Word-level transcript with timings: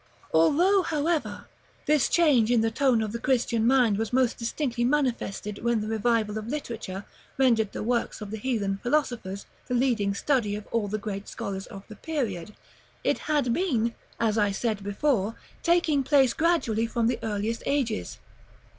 §XLVIII. 0.03 0.29
Although, 0.33 0.81
however, 0.81 1.45
this 1.85 2.09
change 2.09 2.49
in 2.49 2.61
the 2.61 2.71
tone 2.71 3.03
of 3.03 3.11
the 3.11 3.19
Christian 3.19 3.67
mind 3.67 3.99
was 3.99 4.11
most 4.11 4.39
distinctly 4.39 4.83
manifested 4.83 5.59
when 5.63 5.79
the 5.79 5.87
revival 5.87 6.39
of 6.39 6.47
literature 6.47 7.05
rendered 7.37 7.71
the 7.71 7.83
works 7.83 8.19
of 8.19 8.31
the 8.31 8.39
heathen 8.39 8.79
philosophers 8.81 9.45
the 9.67 9.75
leading 9.75 10.15
study 10.15 10.55
of 10.55 10.65
all 10.71 10.87
the 10.87 10.97
greatest 10.97 11.33
scholars 11.33 11.67
of 11.67 11.83
the 11.87 11.95
period, 11.95 12.55
it 13.03 13.19
had 13.29 13.53
been, 13.53 13.93
as 14.19 14.39
I 14.39 14.51
said 14.51 14.81
before, 14.81 15.35
taking 15.61 16.01
place 16.01 16.33
gradually 16.33 16.87
from 16.87 17.05
the 17.05 17.19
earliest 17.21 17.61
ages. 17.67 18.17